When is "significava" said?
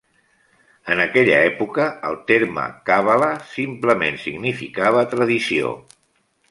4.27-5.07